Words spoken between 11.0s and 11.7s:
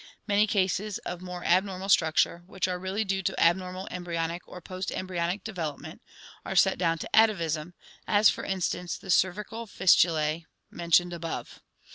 above].